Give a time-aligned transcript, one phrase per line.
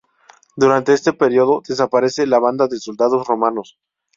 [0.55, 3.77] Durante este período desaparece la Banda de Soldados Romanos.